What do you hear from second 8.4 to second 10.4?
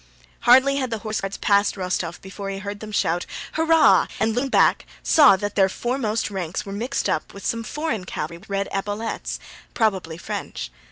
red epaulets, probably